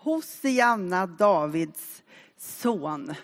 [0.00, 2.02] Hosianna, Davids
[2.36, 3.14] son.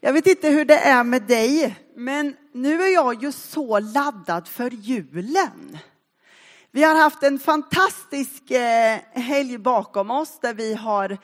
[0.00, 4.48] Jag vet inte hur det är med dig, men nu är jag ju så laddad
[4.48, 5.78] för julen.
[6.70, 11.18] Vi har haft en fantastisk eh, helg bakom oss där vi har,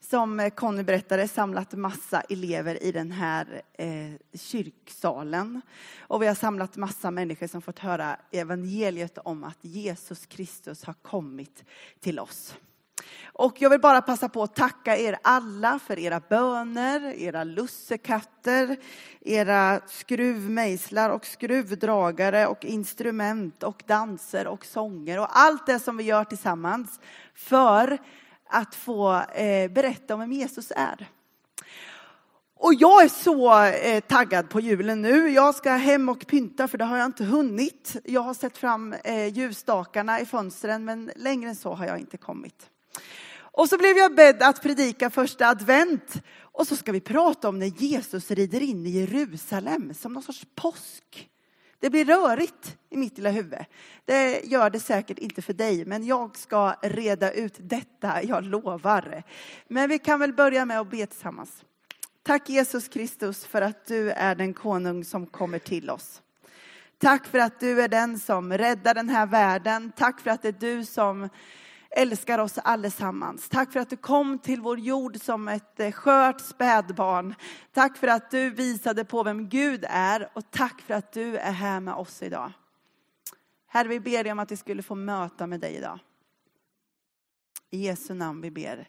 [0.00, 5.60] som Conny berättade, samlat massa elever i den här eh, kyrksalen.
[6.00, 10.94] Och vi har samlat massa människor som fått höra evangeliet om att Jesus Kristus har
[10.94, 11.64] kommit
[12.00, 12.54] till oss.
[13.24, 18.76] Och jag vill bara passa på att tacka er alla för era böner, era lussekatter,
[19.20, 26.04] era skruvmejslar och skruvdragare och instrument och danser och sånger och allt det som vi
[26.04, 27.00] gör tillsammans
[27.34, 27.98] för
[28.48, 31.08] att få eh, berätta om vem Jesus är.
[32.64, 35.28] Och jag är så eh, taggad på julen nu.
[35.28, 37.96] Jag ska hem och pynta för det har jag inte hunnit.
[38.04, 42.16] Jag har sett fram eh, ljusstakarna i fönstren men längre än så har jag inte
[42.16, 42.70] kommit.
[43.34, 46.22] Och så blev jag bedd att predika första advent.
[46.40, 50.46] Och så ska vi prata om när Jesus rider in i Jerusalem som någon sorts
[50.54, 51.28] påsk.
[51.78, 53.64] Det blir rörigt i mitt lilla huvud.
[54.04, 59.22] Det gör det säkert inte för dig, men jag ska reda ut detta, jag lovar.
[59.68, 61.64] Men vi kan väl börja med att be tillsammans.
[62.22, 66.22] Tack Jesus Kristus för att du är den konung som kommer till oss.
[66.98, 69.92] Tack för att du är den som räddar den här världen.
[69.96, 71.28] Tack för att det är du som
[71.96, 73.48] älskar oss allesammans.
[73.48, 77.34] Tack för att du kom till vår jord som ett eh, skört spädbarn.
[77.72, 81.52] Tack för att du visade på vem Gud är och tack för att du är
[81.52, 82.52] här med oss idag.
[83.66, 85.98] Herre, vi ber dig om att vi skulle få möta med dig idag.
[87.70, 88.88] I Jesu namn vi ber.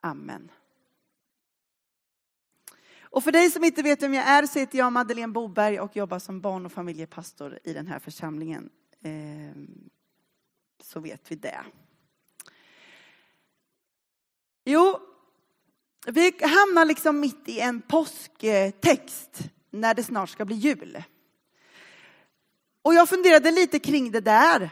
[0.00, 0.50] Amen.
[3.00, 5.96] Och för dig som inte vet vem jag är så heter jag Madeleine Boberg och
[5.96, 8.70] jobbar som barn och familjepastor i den här församlingen.
[9.02, 9.90] Ehm,
[10.82, 11.64] så vet vi det.
[14.64, 15.00] Jo,
[16.06, 19.38] vi hamnar liksom mitt i en påsktext
[19.70, 21.02] när det snart ska bli jul.
[22.82, 24.70] Och jag funderade lite kring det där.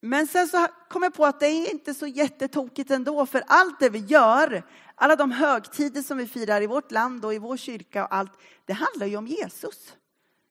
[0.00, 3.80] Men sen så kom jag på att det är inte så jättetokigt ändå, för allt
[3.80, 4.62] det vi gör,
[4.94, 8.32] alla de högtider som vi firar i vårt land och i vår kyrka och allt,
[8.64, 9.96] det handlar ju om Jesus.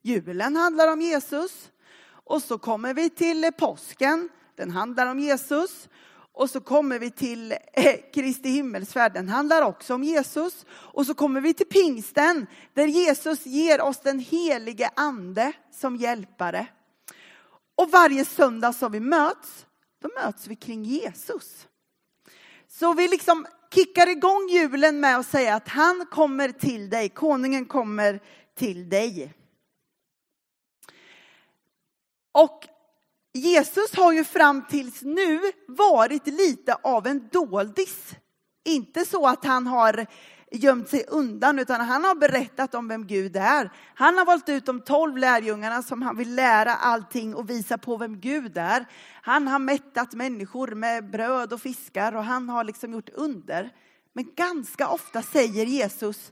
[0.01, 1.71] Julen handlar om Jesus.
[2.07, 5.89] Och så kommer vi till påsken den handlar om Jesus.
[6.37, 10.65] Och så kommer vi till eh, Kristi himmelsfärd, den handlar också om Jesus.
[10.69, 16.67] Och så kommer vi till pingsten, där Jesus ger oss den helige ande som hjälpare.
[17.75, 19.65] Och varje söndag som vi möts,
[20.01, 21.67] då möts vi kring Jesus.
[22.67, 27.65] Så vi liksom kickar igång julen med att säga att han kommer till dig, konungen
[27.65, 28.19] kommer
[28.55, 29.33] till dig.
[32.31, 32.67] Och
[33.37, 38.15] Jesus har ju fram tills nu varit lite av en doldis.
[38.65, 40.05] Inte så att han har
[40.51, 43.71] gömt sig undan, utan han har berättat om vem Gud är.
[43.95, 47.97] Han har valt ut de tolv lärjungarna som han vill lära allting och visa på
[47.97, 48.85] vem Gud är.
[49.21, 53.69] Han har mättat människor med bröd och fiskar och han har liksom gjort under.
[54.13, 56.31] Men ganska ofta säger Jesus,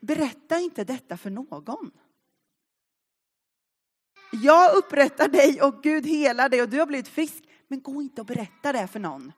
[0.00, 1.90] berätta inte detta för någon.
[4.32, 7.44] Jag upprättar dig och Gud helar dig och du har blivit frisk.
[7.68, 9.32] Men gå inte och berätta det för någon.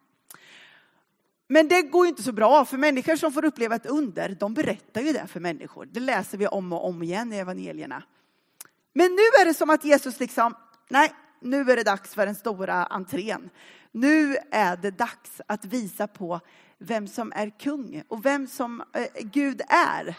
[1.47, 4.55] Men det går ju inte så bra, för människor som får uppleva ett under, de
[4.55, 5.89] berättar ju det för människor.
[5.93, 8.03] Det läser vi om och om igen i evangelierna.
[8.93, 10.55] Men nu är det som att Jesus liksom,
[10.89, 13.51] nej, nu är det dags för den stora entrén.
[13.93, 16.41] Nu är det dags att visa på
[16.79, 20.17] vem som är kung och vem som eh, Gud är.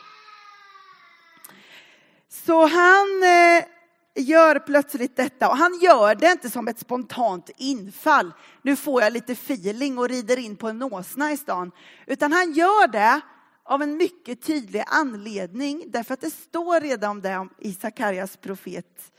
[2.29, 3.74] Så han eh,
[4.21, 8.31] gör plötsligt detta och han gör det inte som ett spontant infall.
[8.61, 11.71] Nu får jag lite feeling och rider in på en åsna i stan.
[12.07, 13.21] Utan han gör det
[13.63, 19.11] av en mycket tydlig anledning därför att det står redan om det i Sakarias profet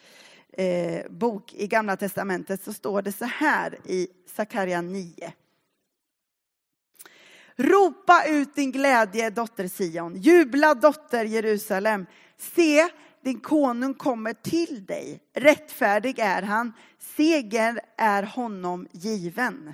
[0.53, 5.33] eh, bok i Gamla Testamentet så står det så här i Sakaria 9.
[7.57, 10.17] Ropa ut din glädje, dotter Sion.
[10.17, 12.07] Jubla, dotter Jerusalem.
[12.39, 12.89] Se,
[13.27, 15.21] din konung kommer till dig.
[15.35, 19.73] Rättfärdig är han, seger är honom given.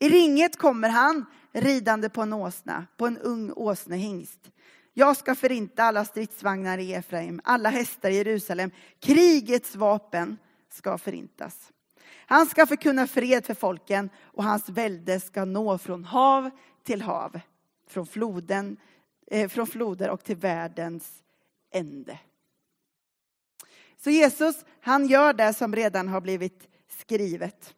[0.00, 4.50] I ringet kommer han, ridande på en åsna, på en ung åsnehingst.
[4.94, 8.70] Jag ska förinta alla stridsvagnar i Efraim, alla hästar i Jerusalem.
[9.00, 10.36] Krigets vapen
[10.72, 11.72] ska förintas.
[12.26, 16.50] Han ska förkunna fred för folken och hans välde ska nå från hav
[16.84, 17.40] till hav,
[17.88, 18.76] från, floden,
[19.26, 21.22] eh, från floder och till världens
[21.72, 22.18] ände.
[24.06, 27.74] Så Jesus, han gör det som redan har blivit skrivet.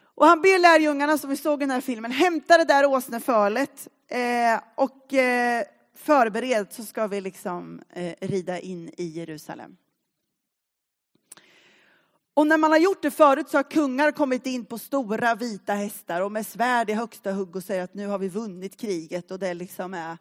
[0.00, 3.88] Och han ber lärjungarna som vi såg i den här filmen, hämta det där åsnefölet
[4.08, 5.64] eh, och eh,
[5.94, 9.76] förbered så ska vi liksom eh, rida in i Jerusalem.
[12.34, 15.74] Och när man har gjort det förut så har kungar kommit in på stora vita
[15.74, 19.30] hästar och med svärd i högsta hugg och säger att nu har vi vunnit kriget
[19.30, 20.18] och det liksom är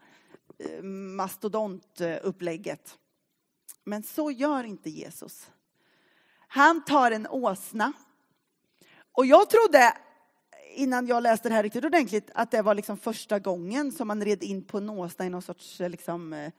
[0.60, 2.98] eh, mastodontupplägget.
[3.86, 5.52] Men så gör inte Jesus.
[6.48, 7.94] Han tar en åsna.
[9.12, 9.94] Och jag trodde
[10.76, 14.26] innan jag läste det här riktigt ordentligt att det var liksom första gången som man
[14.26, 16.52] red in på en åsna i någon sorts eh, liksom, eh,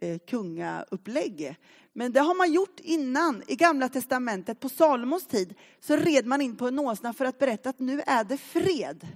[0.00, 1.56] eh, kungaupplägg.
[1.92, 3.42] Men det har man gjort innan.
[3.46, 7.38] I Gamla Testamentet, på Salomos tid, så red man in på en åsna för att
[7.38, 9.06] berätta att nu är det fred.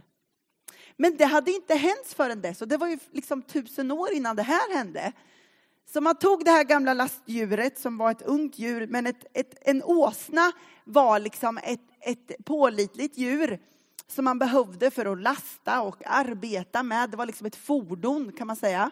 [0.96, 4.36] Men det hade inte hänt förrän dess, och det var ju liksom tusen år innan
[4.36, 5.12] det här hände.
[5.87, 9.55] Så man tog det här gamla lastdjuret som var ett ungt djur, men ett, ett,
[9.61, 10.52] en åsna
[10.84, 13.58] var liksom ett, ett pålitligt djur
[14.08, 17.11] som man behövde för att lasta och arbeta med.
[17.11, 18.90] Det var liksom ett fordon kan man säga.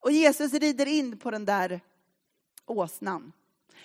[0.00, 1.80] Och Jesus rider in på den där
[2.66, 3.32] åsnan.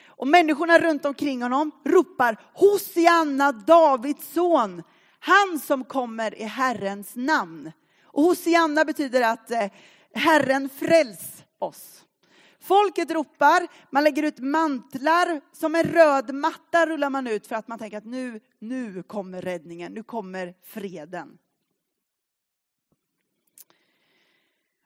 [0.07, 4.83] Och människorna runt omkring honom ropar Hosianna, Davids son,
[5.19, 7.72] han som kommer i Herrens namn.
[8.04, 9.72] Och Hosianna betyder att eh,
[10.13, 12.06] Herren fräls oss.
[12.65, 17.67] Folket ropar, man lägger ut mantlar, som en röd matta rullar man ut för att
[17.67, 21.38] man tänker att nu, nu kommer räddningen, nu kommer freden.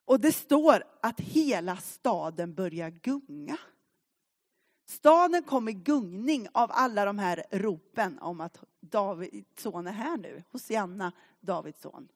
[0.06, 3.58] Och det står att hela staden börjar gunga.
[4.86, 10.18] Staden kom i gungning av alla de här ropen om att Davids son är här
[10.18, 10.44] nu.
[10.52, 12.08] Hosianna, Davids son.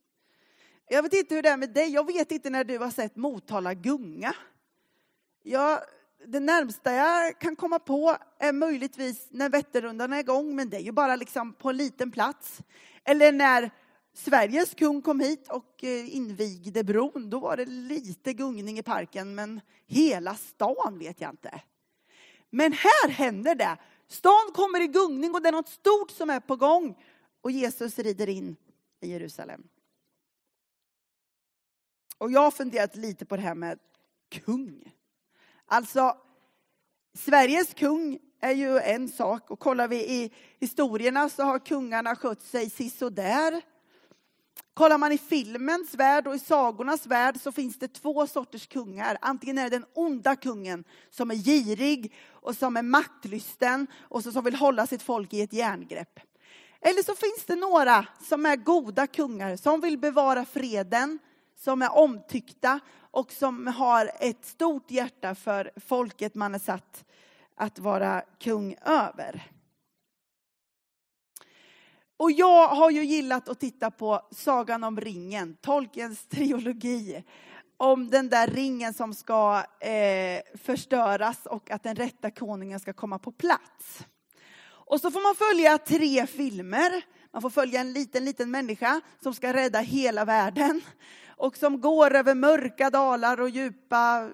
[0.88, 1.89] Jag vet inte hur det är med dig.
[1.89, 4.36] Jag vet inte när du har sett Motala gunga.
[5.45, 5.84] Ja,
[6.25, 10.81] det närmsta jag kan komma på är möjligtvis när Vätternrundan är igång, men det är
[10.81, 12.62] ju bara liksom på en liten plats.
[13.04, 13.72] Eller när
[14.13, 19.36] Sveriges kung kom hit och eh, invigde bron, då var det lite gungning i parken,
[19.36, 21.62] men hela stan vet jag inte.
[22.50, 23.78] Men här händer det.
[24.07, 26.98] Stan kommer i gungning och det är något stort som är på gång.
[27.42, 28.56] Och Jesus rider in
[29.01, 29.63] i Jerusalem.
[32.18, 33.80] Och jag har funderat lite på det här med
[34.30, 34.94] kung.
[35.68, 36.18] Alltså,
[37.18, 42.42] Sveriges kung är ju en sak och kollar vi i historierna så har kungarna skött
[42.42, 43.62] sig sisådär.
[44.74, 49.18] Kollar man i filmens värld och i sagornas värld så finns det två sorters kungar.
[49.21, 54.44] Antingen är det den onda kungen som är girig och som är maktlysten och som
[54.44, 56.19] vill hålla sitt folk i ett järngrepp.
[56.81, 61.19] Eller så finns det några som är goda kungar som vill bevara freden,
[61.56, 62.80] som är omtyckta
[63.13, 67.06] och som har ett stort hjärta för folket man är satt
[67.56, 69.51] att vara kung över.
[72.18, 77.24] Och jag har ju gillat att titta på Sagan om ringen, Tolkiens trilogi.
[77.77, 83.19] Om den där ringen som ska eh, förstöras och att den rätta konungen ska komma
[83.19, 84.06] på plats.
[84.65, 87.01] Och så får man följa tre filmer.
[87.33, 90.81] Man får följa en liten, liten människa som ska rädda hela världen
[91.27, 94.30] och som går över mörka dalar och djupa,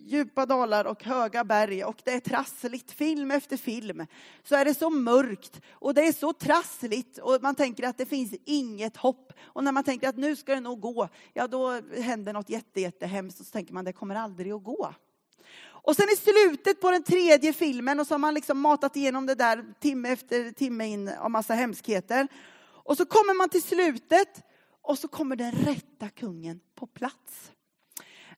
[0.00, 2.92] djupa dalar och höga berg och det är trassligt.
[2.92, 4.06] Film efter film
[4.42, 8.06] så är det så mörkt och det är så trassligt och man tänker att det
[8.06, 9.32] finns inget hopp.
[9.42, 12.80] Och när man tänker att nu ska det nog gå, ja då händer något jätte,
[12.80, 14.94] jättehemskt och så tänker man det kommer aldrig att gå.
[15.84, 19.26] Och sen i slutet på den tredje filmen och så har man liksom matat igenom
[19.26, 22.28] det där timme efter timme in av massa hemskheter.
[22.62, 24.42] Och så kommer man till slutet
[24.82, 27.52] och så kommer den rätta kungen på plats.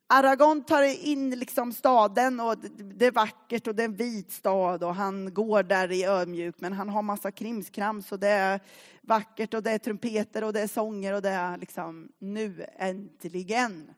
[0.07, 4.85] Aragon tar in liksom staden och det är vackert och det är en vit stad
[4.85, 8.61] och han går där i ödmjuk, men han har massa krimskrams och det är
[9.03, 13.91] vackert och det är trumpeter och det är sånger och det är liksom nu äntligen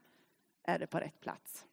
[0.64, 1.64] är det på rätt plats.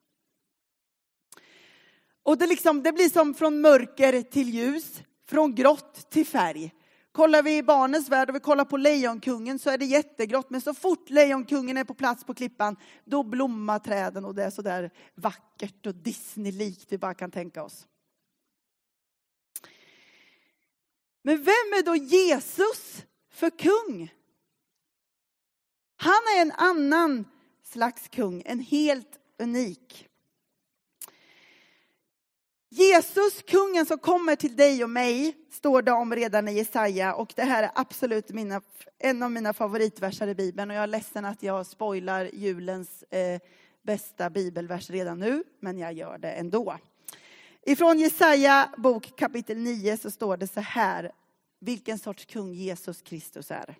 [2.24, 6.74] Och det, liksom, det blir som från mörker till ljus, från grått till färg.
[7.12, 10.50] Kollar vi i barnens värld och vi kollar på Lejonkungen så är det jättegrått.
[10.50, 12.76] Men så fort Lejonkungen är på plats på klippan,
[13.06, 17.64] då blommar träden och det är så där vackert och Disney-likt vi bara kan tänka
[17.64, 17.88] oss.
[21.24, 24.14] Men vem är då Jesus för kung?
[25.96, 27.26] Han är en annan
[27.64, 30.10] slags kung, en helt unik.
[32.76, 37.34] Jesus, kungen som kommer till dig och mig, står det om redan i Jesaja och
[37.36, 38.62] det här är absolut mina,
[39.00, 43.42] en av mina favoritverser i Bibeln och jag är ledsen att jag spoilar julens eh,
[43.82, 46.78] bästa bibelvers redan nu, men jag gör det ändå.
[47.66, 51.12] Ifrån Jesaja bok kapitel 9 så står det så här,
[51.60, 53.76] vilken sorts kung Jesus Kristus är.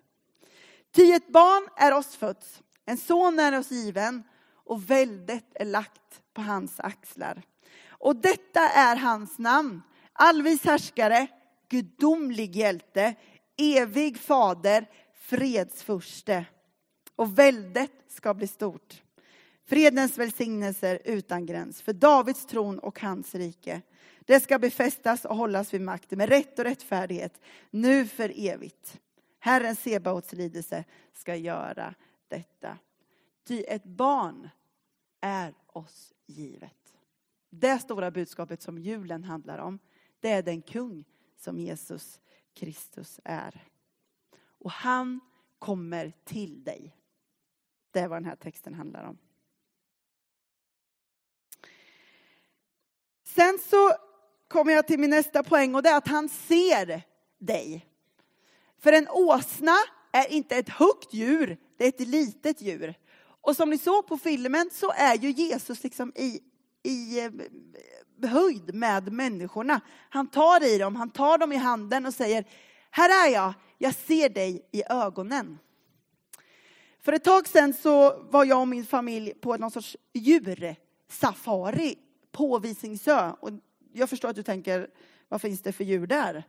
[0.92, 4.22] Ty ett barn är oss fötts, en son är oss given
[4.64, 7.42] och väldet är lagt på hans axlar.
[8.04, 9.82] Och detta är hans namn,
[10.12, 11.26] allvis härskare,
[11.68, 13.14] gudomlig hjälte,
[13.56, 16.44] evig fader, fredsfurste.
[17.16, 19.02] Och väldet ska bli stort.
[19.66, 23.82] Fredens välsignelser utan gräns för Davids tron och hans rike.
[24.20, 29.00] Det ska befästas och hållas vid makten med rätt och rättfärdighet, nu för evigt.
[29.38, 31.94] Herren Sebaots lidelse ska göra
[32.28, 32.78] detta.
[33.46, 34.50] Ty ett barn
[35.20, 36.83] är oss givet.
[37.58, 39.78] Det stora budskapet som julen handlar om,
[40.20, 41.04] det är den kung
[41.36, 42.20] som Jesus
[42.54, 43.68] Kristus är.
[44.46, 45.20] Och han
[45.58, 46.96] kommer till dig.
[47.90, 49.18] Det är vad den här texten handlar om.
[53.24, 53.92] Sen så
[54.48, 57.02] kommer jag till min nästa poäng och det är att han ser
[57.38, 57.86] dig.
[58.78, 59.76] För en åsna
[60.12, 62.94] är inte ett högt djur, det är ett litet djur.
[63.20, 66.40] Och som ni såg på filmen så är ju Jesus liksom i,
[66.84, 67.30] i eh,
[68.30, 69.80] höjd med människorna.
[70.08, 72.44] Han tar i dem, han tar dem i handen och säger,
[72.90, 75.58] här är jag, jag ser dig i ögonen.
[77.02, 81.98] För ett tag sedan så var jag och min familj på någon sorts djursafari
[82.32, 83.32] på Visingsö.
[83.40, 83.50] Och
[83.92, 84.90] jag förstår att du tänker,
[85.28, 86.44] vad finns det för djur där?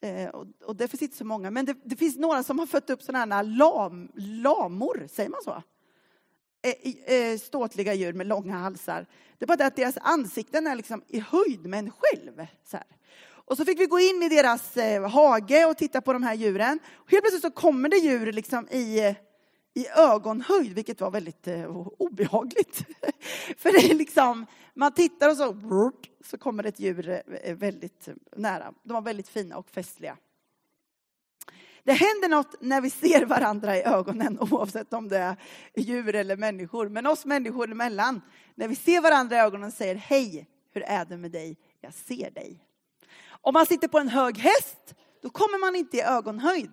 [0.00, 2.66] Eh, och, och, det finns inte så många, men det, det finns några som har
[2.66, 5.62] fött upp sådana här lam, lamor, säger man så?
[6.68, 9.06] Eh, eh, ståtliga djur med långa halsar.
[9.38, 12.46] Det är bara det att deras ansikten är liksom i höjd med en själv.
[12.64, 12.86] Så här.
[13.28, 16.34] Och så fick vi gå in i deras eh, hage och titta på de här
[16.34, 16.78] djuren.
[16.92, 19.14] Och helt plötsligt så kommer det djur liksom i
[19.74, 21.48] i ögonhöjd, vilket var väldigt
[21.98, 22.84] obehagligt.
[23.56, 25.56] För det är liksom, man tittar och så,
[26.24, 27.22] så kommer ett djur
[27.54, 28.72] väldigt nära.
[28.82, 30.16] De var väldigt fina och festliga.
[31.88, 35.36] Det händer något när vi ser varandra i ögonen, oavsett om det är
[35.76, 36.88] djur eller människor.
[36.88, 38.20] Men oss människor emellan,
[38.54, 41.56] när vi ser varandra i ögonen och säger hej, hur är det med dig?
[41.80, 42.64] Jag ser dig.
[43.28, 46.70] Om man sitter på en hög häst, då kommer man inte i ögonhöjd.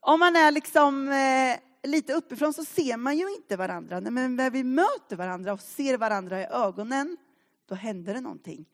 [0.00, 4.00] Om man är liksom eh, lite uppifrån så ser man ju inte varandra.
[4.00, 7.16] Men när vi möter varandra och ser varandra i ögonen,
[7.68, 8.64] då händer det någonting.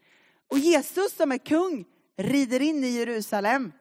[0.49, 1.85] Och Jesus som är kung
[2.17, 3.73] rider in i Jerusalem.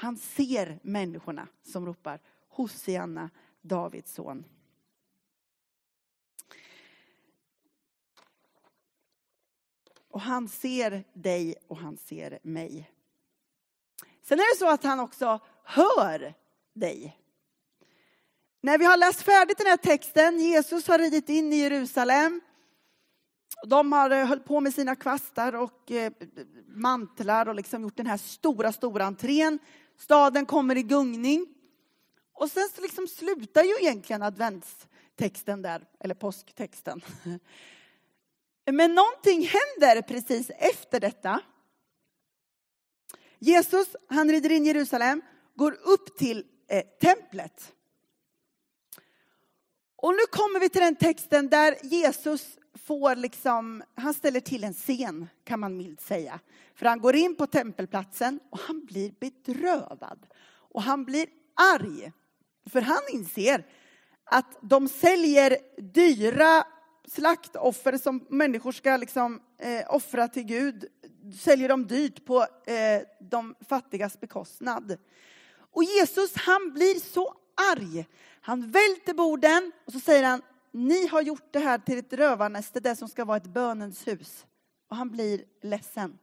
[0.00, 3.30] Han ser människorna som ropar Hosianna,
[3.60, 4.44] Davids son.
[10.08, 12.90] Och han ser dig och han ser mig.
[14.22, 16.34] Sen är det så att han också hör
[16.72, 17.16] dig.
[18.60, 22.40] När vi har läst färdigt den här texten, Jesus har ridit in i Jerusalem.
[23.66, 26.12] De har eh, hållit på med sina kvastar och eh,
[26.66, 29.58] mantlar och liksom gjort den här stora, stora entrén.
[30.00, 31.46] Staden kommer i gungning.
[32.32, 37.00] Och sen så liksom slutar ju egentligen adventstexten där, eller påsktexten.
[38.72, 41.40] Men någonting händer precis efter detta.
[43.38, 45.22] Jesus, han rider in i Jerusalem,
[45.54, 47.72] går upp till eh, templet.
[50.02, 54.74] Och nu kommer vi till den texten där Jesus får liksom, han ställer till en
[54.74, 56.40] scen kan man milt säga.
[56.74, 60.26] För han går in på tempelplatsen och han blir bedrövad.
[60.46, 61.26] Och han blir
[61.74, 62.12] arg.
[62.70, 63.66] För han inser
[64.24, 66.64] att de säljer dyra
[67.08, 70.84] slaktoffer som människor ska liksom, eh, offra till Gud.
[71.40, 74.98] Säljer de dyrt på eh, de fattigas bekostnad.
[75.72, 77.34] Och Jesus han blir så
[77.72, 78.06] arg.
[78.40, 82.80] Han välter borden och så säger han, ni har gjort det här till ett rövarnäste,
[82.80, 84.46] det som ska vara ett bönens hus.
[84.88, 86.18] Och han blir ledsen.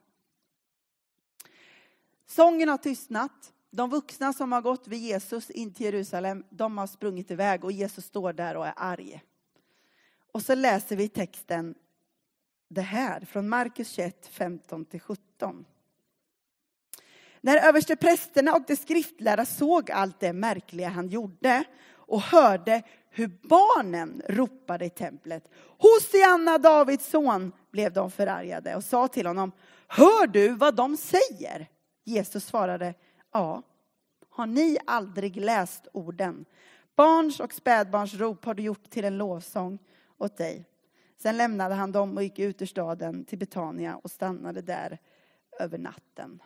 [2.26, 3.54] Sången har tystnat.
[3.70, 7.72] De vuxna som har gått vid Jesus in till Jerusalem, de har sprungit iväg och
[7.72, 9.24] Jesus står där och är arg.
[10.32, 11.76] Och så läser vi texten
[12.68, 15.66] det här från Markus 21, 15-17.
[17.42, 21.64] När översteprästerna och de skriftlärda såg allt det märkliga han gjorde
[22.08, 25.44] och hörde hur barnen ropade i templet.
[25.78, 29.52] Hosianna, Davids son, blev de förargade och sa till honom,
[29.88, 31.68] hör du vad de säger?
[32.04, 32.94] Jesus svarade,
[33.34, 33.62] ja.
[34.30, 36.46] Har ni aldrig läst orden?
[36.96, 39.80] Barns och spädbarns rop har du gjort till en lovsång
[40.18, 40.66] åt dig.
[41.18, 44.98] Sen lämnade han dem och gick ut ur staden till Betania och stannade där
[45.60, 46.42] över natten.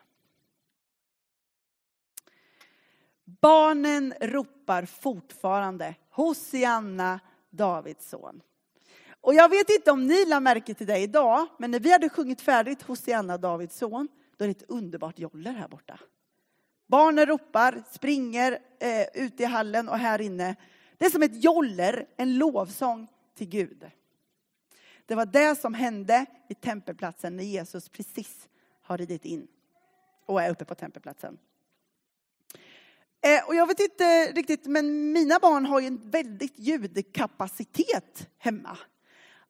[3.39, 7.19] Barnen ropar fortfarande Hosianna,
[7.49, 8.41] Davids son.
[9.21, 12.09] Och jag vet inte om ni lade märke till det idag, men när vi hade
[12.09, 14.07] sjungit färdigt Hosianna, Davids son,
[14.37, 15.99] då är det ett underbart joller här borta.
[16.87, 20.55] Barnen ropar, springer eh, ut i hallen och här inne.
[20.97, 23.91] Det är som ett joller, en lovsång till Gud.
[25.05, 28.49] Det var det som hände i tempelplatsen när Jesus precis
[28.81, 29.47] har ridit in
[30.25, 31.37] och är uppe på tempelplatsen.
[33.23, 38.77] Eh, och jag vet inte riktigt, men mina barn har ju en väldigt ljudkapacitet hemma.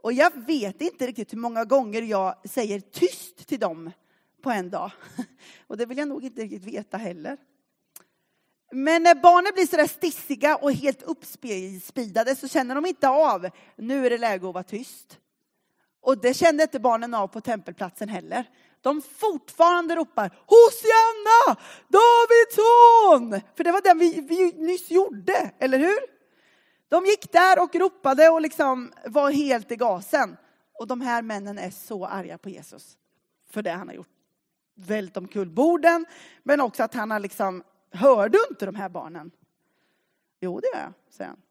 [0.01, 3.91] Och jag vet inte riktigt hur många gånger jag säger tyst till dem
[4.41, 4.91] på en dag.
[5.67, 7.37] Och det vill jag nog inte riktigt veta heller.
[8.71, 14.05] Men när barnen blir sådär stissiga och helt uppspidade så känner de inte av, nu
[14.05, 15.19] är det läge att vara tyst.
[16.01, 18.49] Och det kände inte barnen av på tempelplatsen heller.
[18.81, 23.41] De fortfarande ropar Hosianna, Davids son!
[23.55, 25.99] För det var den vi, vi nyss gjorde, eller hur?
[26.89, 30.37] De gick där och ropade och liksom var helt i gasen.
[30.73, 32.97] Och de här männen är så arga på Jesus
[33.49, 34.09] för det han har gjort.
[34.75, 36.05] Vält omkull borden,
[36.43, 39.31] men också att han har liksom, hör du inte de här barnen?
[40.39, 41.41] Jo, det gör jag, säger han.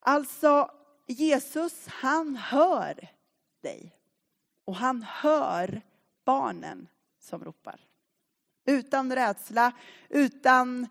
[0.00, 0.70] Alltså,
[1.06, 3.08] Jesus, han hör
[3.60, 3.96] dig.
[4.64, 5.82] Och han hör
[6.24, 6.88] barnen
[7.20, 7.80] som ropar.
[8.66, 9.72] Utan rädsla,
[10.08, 10.86] utan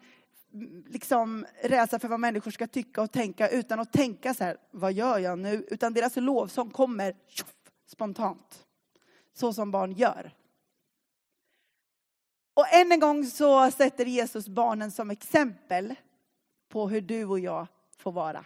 [0.54, 4.58] mm, liksom rädsla för vad människor ska tycka och tänka, utan att tänka så här,
[4.72, 5.66] vad gör jag nu?
[5.70, 7.56] Utan deras lovsång kommer tjoff,
[7.88, 8.66] spontant.
[9.34, 10.34] Så som barn gör.
[12.54, 15.96] Och än en gång så sätter Jesus barnen som exempel
[16.70, 18.46] på hur du och jag får vara.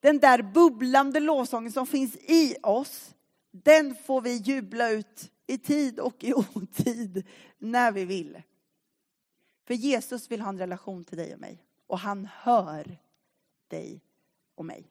[0.00, 3.14] Den där bubblande lovsången som finns i oss,
[3.50, 7.26] den får vi jubla ut i tid och i otid
[7.58, 8.42] när vi vill.
[9.64, 11.64] För Jesus vill ha en relation till dig och mig.
[11.86, 12.98] Och han hör
[13.68, 14.00] dig
[14.54, 14.90] och mig.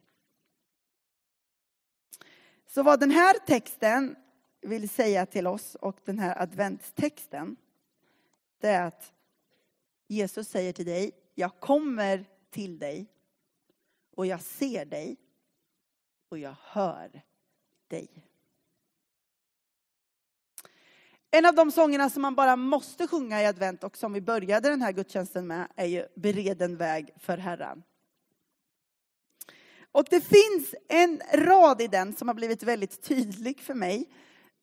[2.67, 4.15] Så vad den här texten
[4.61, 7.55] vill säga till oss och den här adventstexten,
[8.59, 9.13] det är att
[10.07, 13.07] Jesus säger till dig, jag kommer till dig
[14.17, 15.17] och jag ser dig
[16.29, 17.21] och jag hör
[17.87, 18.09] dig.
[21.31, 24.69] En av de sångerna som man bara måste sjunga i advent och som vi började
[24.69, 27.83] den här gudstjänsten med är ju Bereden väg för Herren.
[29.91, 34.09] Och det finns en rad i den som har blivit väldigt tydlig för mig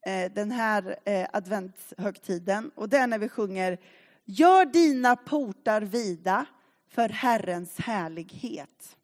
[0.06, 2.70] eh, den här eh, adventshögtiden.
[2.74, 3.78] Och det är när vi sjunger
[4.24, 6.46] Gör dina portar vida
[6.88, 8.96] för Herrens härlighet.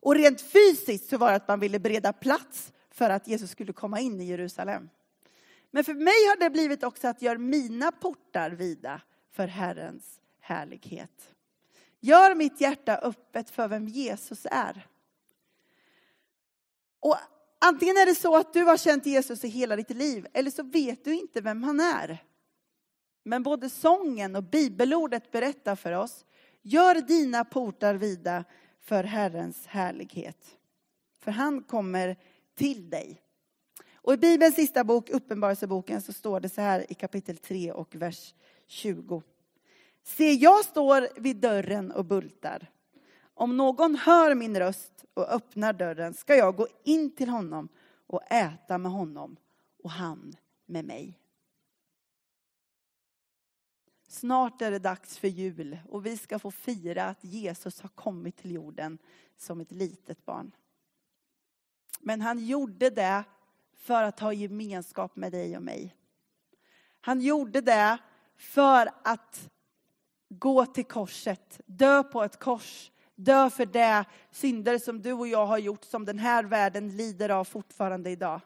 [0.00, 3.72] Och rent fysiskt så var det att man ville bereda plats för att Jesus skulle
[3.72, 4.88] komma in i Jerusalem.
[5.70, 9.00] Men för mig har det blivit också att göra mina portar vida
[9.32, 11.34] för Herrens härlighet.
[12.00, 14.86] Gör mitt hjärta öppet för vem Jesus är.
[17.00, 17.16] Och
[17.58, 20.62] antingen är det så att du har känt Jesus i hela ditt liv, eller så
[20.62, 22.24] vet du inte vem han är.
[23.22, 26.24] Men både sången och bibelordet berättar för oss,
[26.62, 28.44] gör dina portar vida
[28.80, 30.58] för Herrens härlighet.
[31.18, 32.16] För han kommer
[32.54, 33.22] till dig.
[33.94, 37.94] Och i Bibelns sista bok, Uppenbarelseboken, så står det så här i kapitel 3 och
[37.94, 38.34] vers
[38.66, 39.22] 20.
[40.02, 42.70] Se, jag står vid dörren och bultar.
[43.34, 47.68] Om någon hör min röst och öppnar dörren ska jag gå in till honom
[48.06, 49.36] och äta med honom
[49.82, 50.36] och han
[50.66, 51.18] med mig.
[54.20, 58.36] Snart är det dags för jul och vi ska få fira att Jesus har kommit
[58.36, 58.98] till jorden
[59.36, 60.54] som ett litet barn.
[62.00, 63.24] Men han gjorde det
[63.76, 65.96] för att ha gemenskap med dig och mig.
[67.00, 67.98] Han gjorde det
[68.36, 69.50] för att
[70.28, 75.46] gå till korset, dö på ett kors, dö för det synder som du och jag
[75.46, 78.40] har gjort, som den här världen lider av fortfarande idag.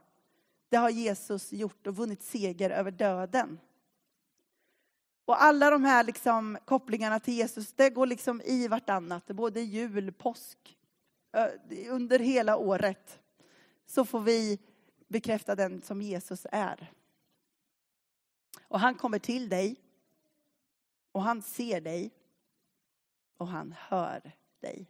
[0.69, 3.59] Det har Jesus gjort och vunnit seger över döden.
[5.25, 9.27] Och alla de här liksom kopplingarna till Jesus, det går liksom i vartannat.
[9.27, 10.79] Både jul, påsk,
[11.89, 13.21] under hela året
[13.87, 14.59] så får vi
[15.09, 16.93] bekräfta den som Jesus är.
[18.69, 19.77] Och han kommer till dig.
[21.13, 22.11] Och han ser dig.
[23.37, 24.87] Och han hör dig.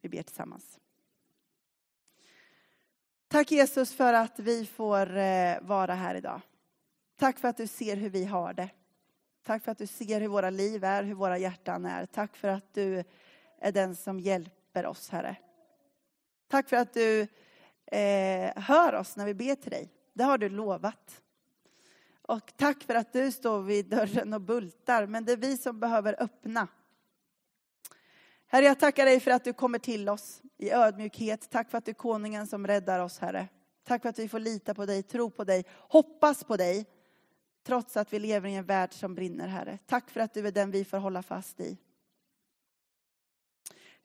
[0.00, 0.78] Vi ber tillsammans.
[3.28, 6.40] Tack Jesus för att vi får eh, vara här idag.
[7.22, 8.70] Tack för att du ser hur vi har det.
[9.42, 12.06] Tack för att du ser hur våra liv är, hur våra hjärtan är.
[12.06, 13.04] Tack för att du
[13.58, 15.36] är den som hjälper oss, Herre.
[16.48, 17.20] Tack för att du
[17.86, 19.92] eh, hör oss när vi ber till dig.
[20.12, 21.22] Det har du lovat.
[22.22, 25.80] Och tack för att du står vid dörren och bultar, men det är vi som
[25.80, 26.68] behöver öppna.
[28.46, 31.50] Herre, jag tackar dig för att du kommer till oss i ödmjukhet.
[31.50, 33.48] Tack för att du är konungen som räddar oss, Herre.
[33.84, 36.86] Tack för att vi får lita på dig, tro på dig, hoppas på dig.
[37.62, 39.78] Trots att vi lever i en värld som brinner, Herre.
[39.86, 41.78] Tack för att du är den vi får hålla fast i.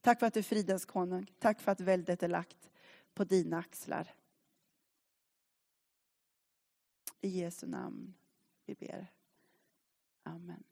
[0.02, 1.32] Tack för att du är fridens konung.
[1.39, 2.70] Tack för att väldet är lagt
[3.13, 4.13] på dina axlar.
[7.22, 8.13] I Jesu namn
[8.65, 9.08] vi ber.
[10.24, 10.63] Amen.